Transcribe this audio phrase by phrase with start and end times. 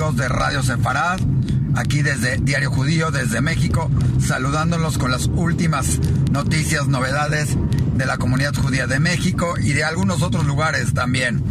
[0.00, 1.20] de Radio Sefarad,
[1.76, 7.54] aquí desde Diario Judío, desde México, saludándolos con las últimas noticias, novedades
[7.96, 11.44] de la comunidad judía de México y de algunos otros lugares también.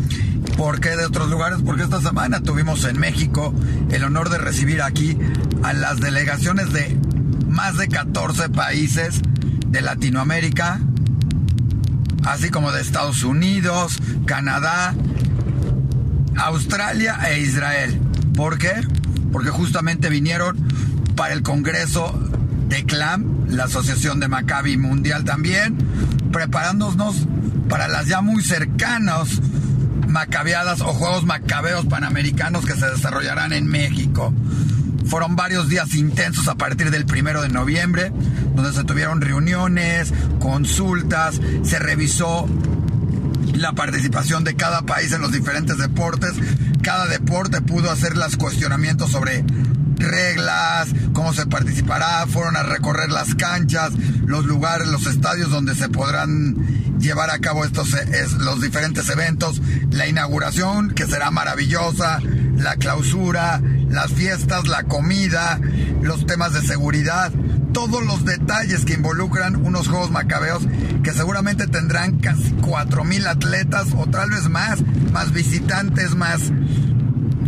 [0.58, 1.60] ¿Por qué de otros lugares?
[1.64, 3.54] Porque esta semana tuvimos en México
[3.92, 5.16] el honor de recibir aquí
[5.62, 6.98] a las delegaciones de
[7.48, 9.22] más de 14 países
[9.68, 10.80] de Latinoamérica,
[12.26, 14.96] así como de Estados Unidos, Canadá,
[16.36, 18.09] Australia e Israel.
[18.36, 18.74] ¿Por qué?
[19.32, 20.58] Porque justamente vinieron
[21.16, 22.18] para el Congreso
[22.68, 25.78] de CLAM, la Asociación de Maccabi Mundial también,
[26.32, 27.28] preparándonos
[27.68, 29.42] para las ya muy cercanas
[30.08, 34.34] macabeadas o Juegos Macabeos Panamericanos que se desarrollarán en México.
[35.06, 38.12] Fueron varios días intensos a partir del primero de noviembre,
[38.56, 42.48] donde se tuvieron reuniones, consultas, se revisó
[43.54, 46.34] la participación de cada país en los diferentes deportes.
[46.82, 49.44] Cada deporte pudo hacer los cuestionamientos sobre
[49.98, 53.92] reglas, cómo se participará, fueron a recorrer las canchas,
[54.26, 56.56] los lugares, los estadios donde se podrán
[57.00, 57.96] llevar a cabo estos
[58.40, 62.20] los diferentes eventos, la inauguración que será maravillosa,
[62.56, 65.60] la clausura, las fiestas, la comida,
[66.02, 67.32] los temas de seguridad,
[67.74, 70.64] todos los detalles que involucran unos Juegos Macabeos
[71.04, 74.82] que seguramente tendrán casi 4.000 atletas o tal vez más,
[75.14, 76.52] más visitantes, más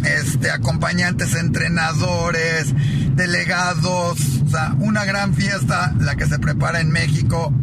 [0.04, 2.74] este, acompañantes, entrenadores,
[3.16, 7.54] delegados, o sea, una gran fiesta la que se prepara en México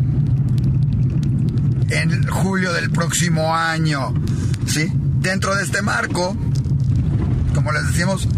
[1.90, 4.14] en julio del próximo año,
[4.66, 4.92] ¿sí?
[5.20, 6.36] Dentro de este marco,
[7.54, 8.28] como les decimos,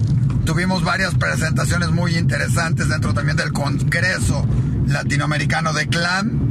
[0.44, 4.46] tuvimos varias presentaciones muy interesantes dentro también del Congreso
[4.86, 6.50] Latinoamericano de CLAN.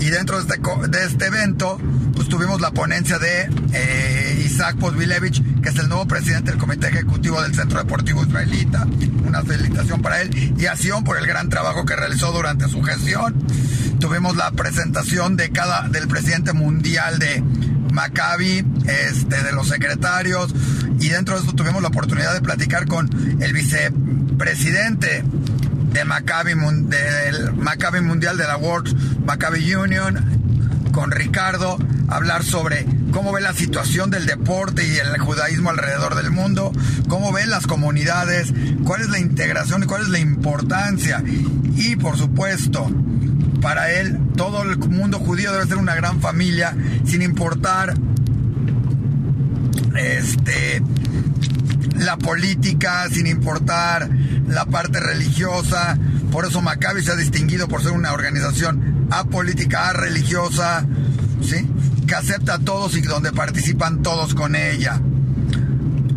[0.00, 1.78] Y dentro de este, de este evento,
[2.14, 6.88] pues tuvimos la ponencia de eh, Isaac Pozvilevich, que es el nuevo presidente del Comité
[6.88, 8.88] Ejecutivo del Centro Deportivo Israelita.
[9.24, 13.36] Una felicitación para él y acción por el gran trabajo que realizó durante su gestión.
[14.00, 17.40] Tuvimos la presentación de cada, del presidente mundial de
[17.92, 20.52] Maccabi, este, de los secretarios,
[20.98, 23.08] y dentro de esto tuvimos la oportunidad de platicar con
[23.40, 25.22] el vicepresidente
[25.92, 26.54] de Maccabi,
[26.88, 33.52] del Maccabi Mundial de la World Maccabi Union, con Ricardo, hablar sobre cómo ve la
[33.52, 36.72] situación del deporte y el judaísmo alrededor del mundo,
[37.08, 38.52] cómo ven las comunidades,
[38.84, 41.22] cuál es la integración y cuál es la importancia.
[41.76, 42.90] Y por supuesto,
[43.60, 47.94] para él todo el mundo judío debe ser una gran familia, sin importar
[49.96, 50.82] este
[51.96, 54.08] la política, sin importar
[54.46, 55.98] la parte religiosa.
[56.30, 60.86] Por eso Maccabi se ha distinguido por ser una organización apolítica, religiosa,
[61.42, 61.66] ¿sí?
[62.08, 64.98] Que acepta a todos y donde participan todos con ella.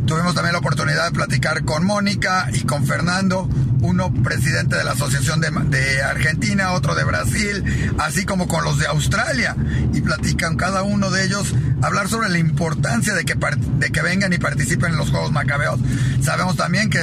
[0.08, 3.48] Tuvimos también la oportunidad de platicar con Mónica y con Fernando,
[3.82, 8.88] uno presidente de la Asociación de, Argentina, otro de Brasil, así como con los de
[8.88, 9.56] Australia.
[9.94, 14.32] Y platican cada uno de ellos hablar sobre la importancia de que, de que vengan
[14.34, 15.80] y participen en los Juegos Macabeos.
[16.22, 17.02] Sabemos también que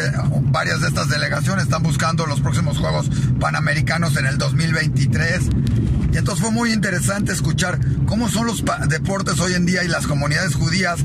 [0.50, 5.40] varias de estas delegaciones están buscando los próximos Juegos Panamericanos en el 2023.
[6.18, 10.56] Entonces fue muy interesante escuchar cómo son los deportes hoy en día y las comunidades
[10.56, 10.98] judías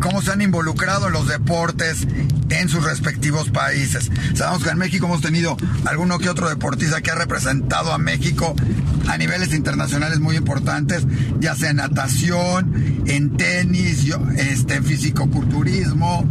[0.00, 2.06] cómo se han involucrado en los deportes
[2.48, 4.10] en sus respectivos países.
[4.34, 8.54] Sabemos que en México hemos tenido alguno que otro deportista que ha representado a México
[9.08, 11.06] a niveles internacionales muy importantes,
[11.38, 14.06] ya sea en natación, en tenis,
[14.36, 16.28] este, en fisicoculturismo,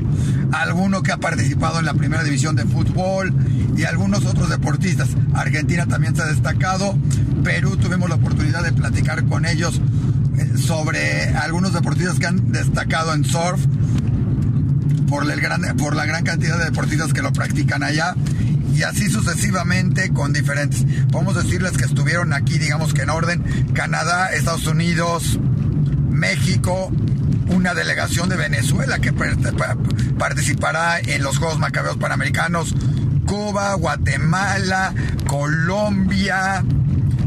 [0.51, 3.34] alguno que ha participado en la primera división de fútbol
[3.78, 5.09] y algunos otros deportistas.
[5.34, 6.97] Argentina también se ha destacado,
[7.44, 9.81] Perú tuvimos la oportunidad de platicar con ellos
[10.57, 13.59] sobre algunos deportistas que han destacado en surf
[15.09, 18.16] por, el por la gran cantidad de deportistas que lo practican allá
[18.75, 20.86] y así sucesivamente con diferentes.
[21.12, 23.44] Podemos decirles que estuvieron aquí, digamos que en orden,
[23.74, 25.39] Canadá, Estados Unidos,
[26.09, 26.92] México,
[27.47, 29.12] una delegación de Venezuela que
[30.18, 32.75] participará en los Juegos Macabeos Panamericanos,
[33.25, 34.94] Cuba, Guatemala,
[35.27, 36.63] Colombia,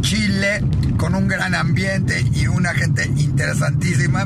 [0.00, 0.62] Chile,
[1.02, 4.24] con un gran ambiente y una gente interesantísima.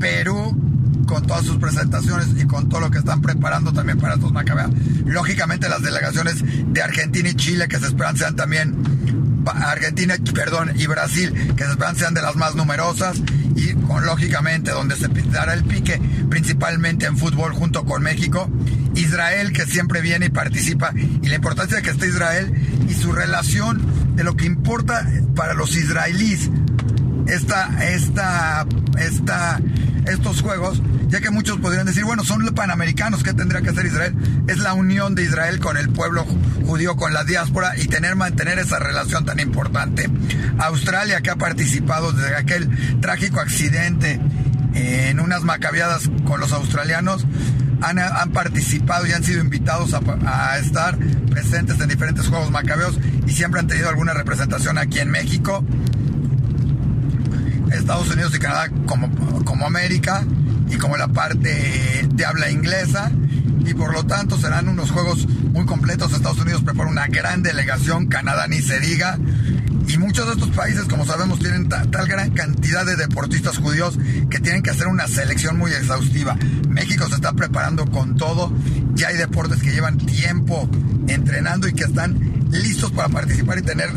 [0.00, 0.60] Perú,
[1.06, 4.72] con todas sus presentaciones y con todo lo que están preparando también para estos macabeos.
[5.06, 8.74] Lógicamente las delegaciones de Argentina y Chile que se esperan sean también
[9.46, 13.22] Argentina, perdón, y Brasil, que se esperan sean de las más numerosas
[13.54, 18.50] y con, lógicamente donde se dará el pique principalmente en fútbol junto con México,
[18.96, 22.52] Israel que siempre viene y participa y la importancia de que esté Israel
[22.88, 26.50] y su relación de lo que importa para los israelíes
[30.06, 30.82] estos juegos
[31.14, 34.16] ya que muchos podrían decir, bueno, son los panamericanos, ¿qué tendría que hacer Israel?
[34.48, 36.26] Es la unión de Israel con el pueblo
[36.66, 40.10] judío, con la diáspora y tener, mantener esa relación tan importante.
[40.58, 44.20] Australia, que ha participado desde aquel trágico accidente
[44.74, 47.26] en unas macabeadas con los australianos,
[47.84, 50.96] han, participado y han sido invitados a, estar
[51.30, 55.64] presentes en diferentes Juegos Macabeos y siempre han tenido alguna representación aquí en México,
[57.70, 59.10] Estados Unidos y Canadá como,
[59.44, 60.24] como América
[60.70, 63.10] y como la parte de habla inglesa
[63.66, 66.12] y por lo tanto serán unos juegos muy completos.
[66.12, 69.18] Estados Unidos prepara una gran delegación, Canadá ni se diga,
[69.86, 73.98] y muchos de estos países, como sabemos, tienen tal gran cantidad de deportistas judíos
[74.30, 76.36] que tienen que hacer una selección muy exhaustiva.
[76.68, 78.52] México se está preparando con todo.
[78.94, 80.68] Ya hay deportes que llevan tiempo
[81.08, 82.18] entrenando y que están
[82.50, 83.90] listos para participar y tener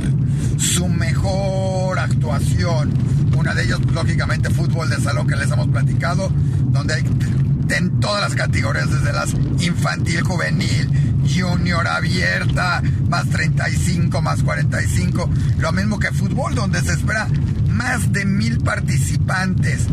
[0.57, 2.93] su mejor actuación.
[3.35, 6.31] Una de ellas, lógicamente, fútbol de salón que les hemos platicado,
[6.71, 7.03] donde hay
[7.75, 10.89] en todas las categorías, desde las infantil, juvenil,
[11.27, 15.29] junior abierta, más 35, más 45.
[15.59, 17.27] Lo mismo que fútbol, donde se espera
[17.69, 19.87] más de mil participantes,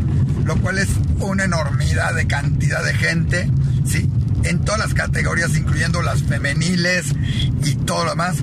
[0.44, 0.88] lo cual es
[1.21, 3.50] una enormidad de cantidad de gente,
[3.87, 4.09] ¿sí?
[4.44, 7.06] En todas las categorías, incluyendo las femeniles
[7.65, 8.37] y todo lo demás.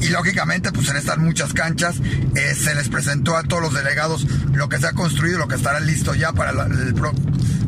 [0.00, 1.96] Y lógicamente, pues en estas muchas canchas
[2.34, 5.54] eh, se les presentó a todos los delegados lo que se ha construido, lo que
[5.54, 6.94] estará listo ya para el,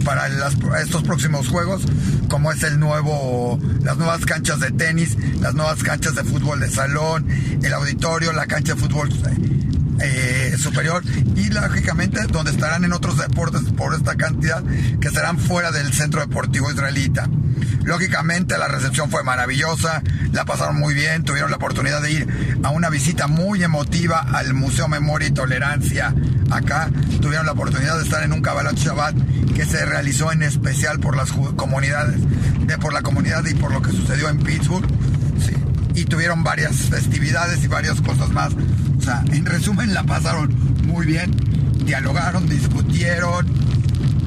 [0.04, 0.28] para
[0.80, 1.82] estos próximos juegos,
[2.28, 6.70] como es el nuevo, las nuevas canchas de tenis, las nuevas canchas de fútbol de
[6.70, 7.26] salón,
[7.62, 9.10] el auditorio, la cancha de fútbol
[10.00, 11.02] eh, superior
[11.36, 14.62] y lógicamente donde estarán en otros deportes por esta cantidad
[15.00, 17.28] que serán fuera del centro deportivo israelita.
[17.84, 20.02] Lógicamente la recepción fue maravillosa,
[20.32, 24.54] la pasaron muy bien, tuvieron la oportunidad de ir a una visita muy emotiva al
[24.54, 26.14] Museo Memoria y Tolerancia
[26.50, 26.88] acá,
[27.20, 29.14] tuvieron la oportunidad de estar en un Kabbalah Shabbat
[29.54, 32.20] que se realizó en especial por las comunidades,
[32.66, 34.86] de por la comunidad y por lo que sucedió en Pittsburgh.
[35.94, 38.52] Y tuvieron varias festividades y varias cosas más.
[38.98, 40.52] O sea, en resumen la pasaron
[40.86, 41.30] muy bien,
[41.84, 43.46] dialogaron, discutieron,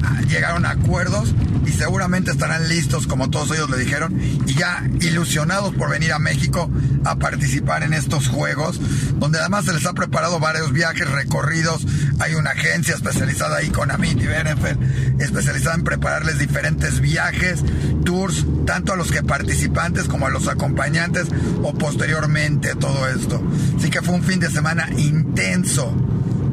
[0.02, 1.34] ah, llegaron a acuerdos
[1.68, 6.18] y seguramente estarán listos, como todos ellos le dijeron, y ya ilusionados por venir a
[6.18, 6.70] México
[7.04, 8.80] a participar en estos juegos,
[9.16, 11.86] donde además se les ha preparado varios viajes, recorridos.
[12.20, 17.62] Hay una agencia especializada ahí con Amit y especializada en prepararles diferentes viajes,
[18.04, 21.28] tours, tanto a los que participantes como a los acompañantes
[21.62, 23.42] o posteriormente todo esto.
[23.76, 25.94] Así que fue un fin de semana intenso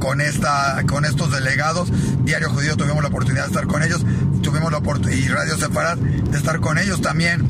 [0.06, 1.90] con, esta, con estos delegados.
[2.24, 4.06] Diario Judío tuvimos la oportunidad de estar con ellos,
[4.46, 7.42] tuvimos la oportunidad, y Radio Separad, de estar con ellos también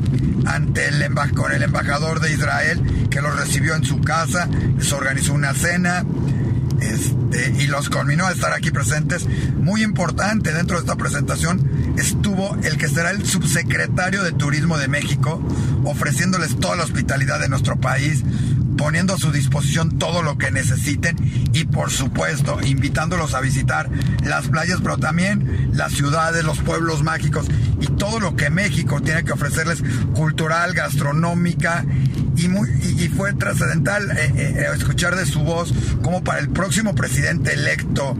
[0.46, 1.04] ante el
[1.34, 4.48] con el embajador de Israel que los recibió en su casa,
[4.78, 6.06] les organizó una cena
[6.80, 9.26] este, y los culminó a estar aquí presentes.
[9.56, 14.88] Muy importante dentro de esta presentación estuvo el que será el subsecretario de Turismo de
[14.88, 15.46] México,
[15.84, 18.22] ofreciéndoles toda la hospitalidad de nuestro país,
[18.76, 21.16] poniendo a su disposición todo lo que necesiten
[21.52, 23.88] y por supuesto invitándolos a visitar
[24.22, 27.46] las playas, pero también las ciudades, los pueblos mágicos
[27.80, 29.82] y todo lo que México tiene que ofrecerles
[30.14, 31.84] cultural, gastronómica
[32.36, 35.72] y, muy, y, fue trascendental eh, eh, escuchar de su voz
[36.02, 38.14] como para el próximo presidente electo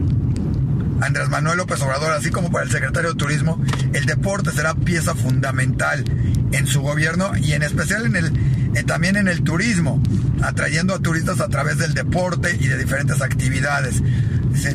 [1.01, 3.61] Andrés Manuel López Obrador, así como para el secretario de Turismo,
[3.93, 6.03] el deporte será pieza fundamental
[6.51, 10.01] en su gobierno y en especial en el también en el turismo,
[10.41, 14.01] atrayendo a turistas a través del deporte y de diferentes actividades.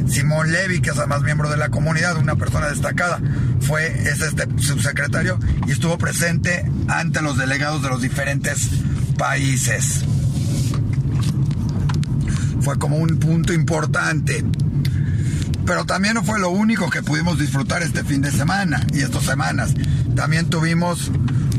[0.09, 3.21] Simón Levy, que es además miembro de la comunidad, una persona destacada,
[3.61, 8.68] fue es este subsecretario y estuvo presente ante los delegados de los diferentes
[9.18, 10.04] países.
[12.61, 14.44] Fue como un punto importante.
[15.66, 19.25] Pero también no fue lo único que pudimos disfrutar este fin de semana y estas
[19.25, 19.75] semanas.
[20.16, 21.11] También tuvimos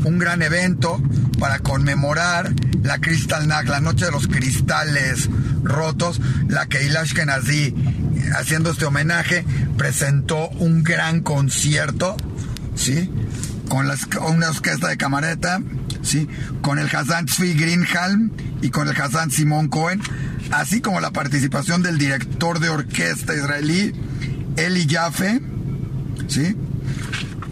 [0.04, 1.02] un gran evento
[1.36, 5.28] para conmemorar la Crystal Nack, la noche de los cristales
[5.62, 7.74] rotos, la que Ashkenazi,
[8.36, 9.44] haciendo este homenaje,
[9.76, 12.16] presentó un gran concierto,
[12.74, 13.10] ¿sí?
[13.68, 15.60] Con las, una orquesta de camareta,
[16.02, 16.28] ¿sí?
[16.60, 18.30] Con el Hassan Tzvi Greenhalm
[18.62, 20.00] y con el Hassan Simon Cohen,
[20.50, 23.92] así como la participación del director de orquesta israelí,
[24.56, 25.40] Eli Jaffe,
[26.28, 26.56] ¿sí?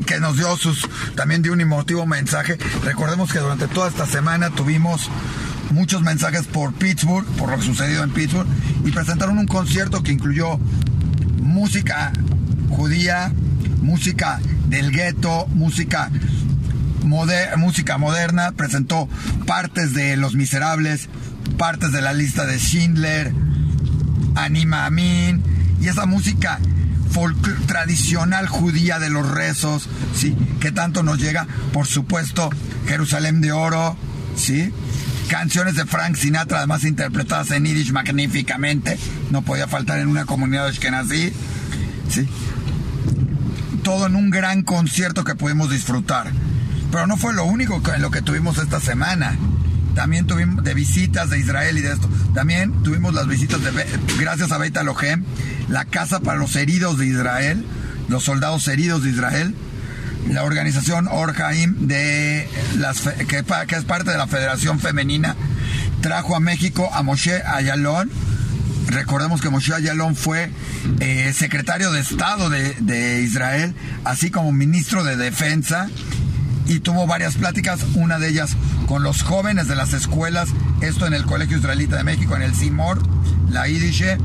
[0.04, 2.58] Que nos dio sus también dio un emotivo mensaje.
[2.84, 5.10] Recordemos que durante toda esta semana tuvimos
[5.70, 8.46] muchos mensajes por Pittsburgh, por lo que sucedió en Pittsburgh,
[8.84, 10.58] y presentaron un concierto que incluyó
[11.40, 12.12] música
[12.68, 13.32] judía,
[13.80, 16.10] música del gueto, música,
[17.56, 19.08] música moderna, presentó
[19.46, 21.08] partes de Los Miserables,
[21.58, 23.32] partes de la lista de Schindler,
[24.34, 25.42] Anima Amin,
[25.80, 26.58] y esa música
[27.66, 30.36] tradicional judía de los rezos, ¿sí?
[30.60, 32.50] Que tanto nos llega, por supuesto,
[32.86, 33.96] Jerusalén de Oro,
[34.36, 34.72] ¿sí?
[35.28, 38.98] Canciones de Frank Sinatra, además interpretadas en Yiddish magníficamente,
[39.30, 41.32] no podía faltar en una comunidad de
[42.08, 42.28] ¿sí?
[43.82, 46.30] Todo en un gran concierto que pudimos disfrutar.
[46.90, 49.36] Pero no fue lo único en lo que tuvimos esta semana.
[49.94, 52.08] También tuvimos de visitas de Israel y de esto.
[52.34, 53.70] También tuvimos las visitas de,
[54.18, 55.24] gracias a Beit Alohem,
[55.68, 57.64] la casa para los heridos de Israel,
[58.08, 59.54] los soldados heridos de Israel.
[60.30, 65.34] La organización Orhaim, de las, que, es parte de la Federación Femenina,
[66.00, 68.08] trajo a México a Moshe Ayalon.
[68.86, 70.50] Recordemos que Moshe Ayalon fue
[71.00, 75.88] eh, secretario de Estado de, de Israel, así como ministro de Defensa
[76.66, 80.48] y tuvo varias pláticas, una de ellas con los jóvenes de las escuelas,
[80.80, 83.02] esto en el Colegio Israelita de México, en el CIMOR,
[83.50, 84.18] la IDISHE,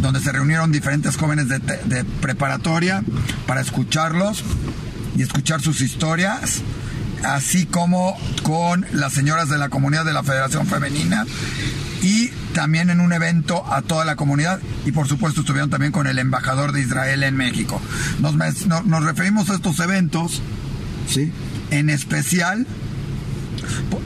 [0.00, 3.02] donde se reunieron diferentes jóvenes de, de preparatoria
[3.46, 4.42] para escucharlos
[5.16, 6.62] y escuchar sus historias,
[7.24, 11.24] así como con las señoras de la comunidad de la Federación Femenina
[12.02, 16.06] y también en un evento a toda la comunidad y por supuesto estuvieron también con
[16.06, 17.80] el embajador de Israel en México.
[18.20, 20.42] Nos, nos referimos a estos eventos,
[21.08, 21.32] ¿sí?
[21.70, 22.66] En especial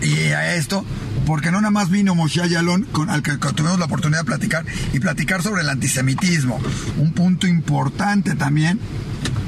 [0.02, 0.84] y a esto
[1.28, 4.64] porque no nada más vino Moshe Ayalon, con al que tuvimos la oportunidad de platicar,
[4.94, 6.58] y platicar sobre el antisemitismo,
[6.96, 8.80] un punto importante también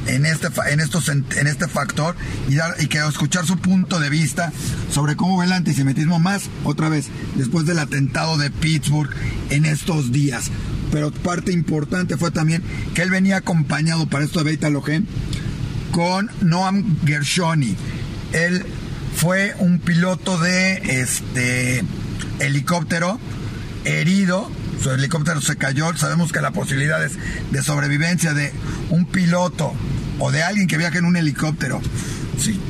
[0.07, 2.17] en este, en estos, en este factor,
[2.50, 4.52] y, dar, y que escuchar su punto de vista
[4.93, 9.11] sobre cómo ve el antisemitismo más, otra vez, después del atentado de Pittsburgh
[9.49, 10.50] en estos días.
[10.93, 12.62] Pero parte importante fue también
[12.95, 15.07] que él venía acompañado para esto de Beit Alohem
[15.93, 17.75] con Noam Gershoni,
[18.33, 18.65] él
[19.15, 21.85] fue un piloto de este
[22.39, 23.19] helicóptero
[23.85, 24.51] herido.
[24.83, 25.95] Su helicóptero se cayó.
[25.97, 27.13] Sabemos que las posibilidades
[27.51, 28.53] de sobrevivencia de
[28.89, 29.75] un piloto
[30.19, 31.81] o de alguien que viaja en un helicóptero
[32.39, 32.61] sí,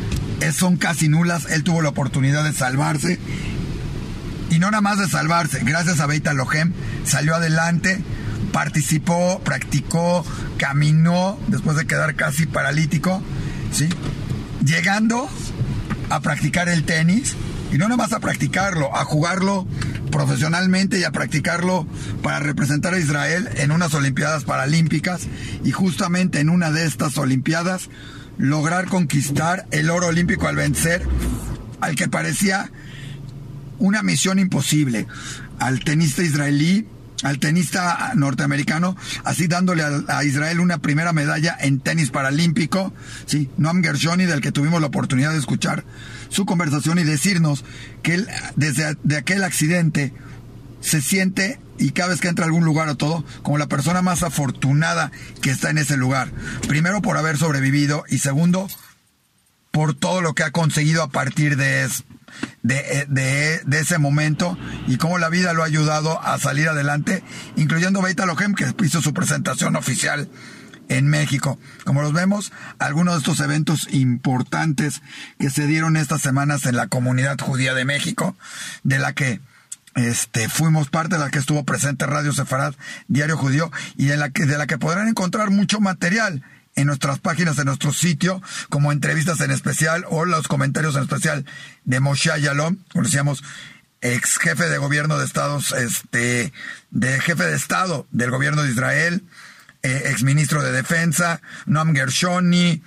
[0.52, 1.47] son casi nulas.
[1.50, 3.19] Él tuvo la oportunidad de salvarse.
[4.50, 6.73] Y no nada más de salvarse, gracias a Beita Lohem
[7.05, 8.02] salió adelante,
[8.52, 10.26] participó, practicó,
[10.59, 13.23] caminó después de quedar casi paralítico,
[13.73, 13.88] ¿sí?
[14.64, 15.29] Llegando
[16.11, 17.35] a practicar el tenis
[17.73, 19.67] y no nada más a practicarlo, a jugarlo
[20.11, 21.87] profesionalmente y a practicarlo
[22.23, 25.29] para representar a Israel en unas Olimpiadas Paralímpicas
[25.64, 27.88] y justamente en una de estas Olimpiadas
[28.38, 31.02] lograr conquistar el oro olímpico al vencer
[31.81, 32.71] al que parecía
[33.79, 35.07] una misión imposible,
[35.59, 36.87] al tenista israelí
[37.22, 42.92] al tenista norteamericano, así dándole a, Israel una primera medalla en tenis paralímpico,
[43.26, 45.84] sí, Noam Gershoni, del que tuvimos la oportunidad de escuchar
[46.28, 47.64] su conversación y decirnos
[48.02, 50.12] que él, desde de aquel accidente,
[50.80, 54.02] se siente y cada vez que entra a algún lugar o todo, como la persona
[54.02, 55.10] más afortunada
[55.40, 56.30] que está en ese lugar.
[56.68, 58.68] Primero por haber sobrevivido y segundo
[59.70, 61.88] por todo lo que ha conseguido a partir de,
[62.62, 67.22] de, de, ese momento y cómo la vida lo ha ayudado a salir adelante,
[67.56, 70.28] incluyendo Beita Lohem, que hizo su presentación oficial
[70.88, 71.58] en México.
[71.84, 75.02] Como los vemos, algunos de estos eventos importantes
[75.38, 78.36] que se dieron estas semanas en la comunidad judía de México,
[78.82, 79.40] de la que
[79.94, 82.74] este, fuimos parte de la que estuvo presente Radio Sefarad,
[83.08, 86.42] Diario Judío, y de la que, de la que podrán encontrar mucho material
[86.76, 91.44] en nuestras páginas, en nuestro sitio, como entrevistas en especial o los comentarios en especial
[91.84, 93.42] de Moshe Yalom, como decíamos,
[94.00, 96.52] ex jefe de gobierno de Estados, este,
[96.90, 99.24] de jefe de Estado del gobierno de Israel,
[99.82, 102.82] eh, ex ministro de Defensa, Noam Gershoni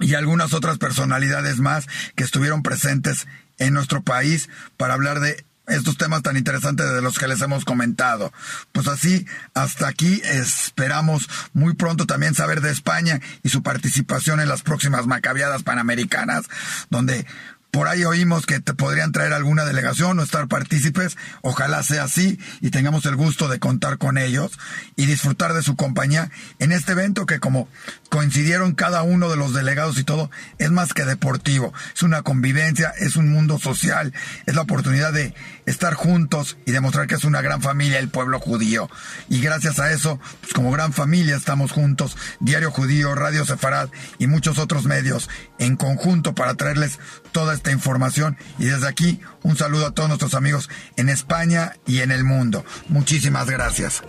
[0.00, 3.26] y algunas otras personalidades más que estuvieron presentes
[3.58, 7.64] en nuestro país para hablar de estos temas tan interesantes de los que les hemos
[7.64, 8.32] comentado.
[8.72, 14.48] Pues así, hasta aquí esperamos muy pronto también saber de España y su participación en
[14.48, 16.46] las próximas macabiadas panamericanas,
[16.90, 17.26] donde
[17.74, 21.16] por ahí oímos que te podrían traer alguna delegación o estar partícipes.
[21.42, 24.52] Ojalá sea así y tengamos el gusto de contar con ellos
[24.94, 27.66] y disfrutar de su compañía en este evento que como
[28.10, 31.74] coincidieron cada uno de los delegados y todo, es más que deportivo.
[31.92, 34.12] Es una convivencia, es un mundo social,
[34.46, 35.34] es la oportunidad de
[35.66, 38.88] estar juntos y demostrar que es una gran familia el pueblo judío.
[39.28, 44.26] Y gracias a eso, pues como gran familia estamos juntos, Diario Judío, Radio Sefarad y
[44.26, 45.28] muchos otros medios
[45.58, 46.98] en conjunto para traerles
[47.32, 48.36] toda esta información.
[48.58, 52.64] Y desde aquí, un saludo a todos nuestros amigos en España y en el mundo.
[52.88, 54.02] Muchísimas gracias.